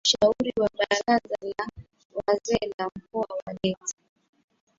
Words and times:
Ushauri 0.05 0.53
huo 0.55 0.63
wa 0.63 0.69
baraza 0.77 1.21
la 1.41 1.67
wazee 2.27 2.73
la 2.77 2.89
mkoa 2.95 3.37
wa 3.45 3.53
geita 3.63 3.95